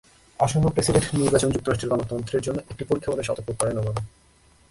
[0.39, 4.01] আসন্ন প্রেসিডেন্ট নির্বাচন যুক্তরাষ্ট্রের গণতন্ত্রের জন্য একটি পরীক্ষা বলে সতর্ক করেন ওবামা।